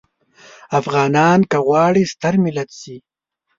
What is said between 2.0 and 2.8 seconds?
ستر ملت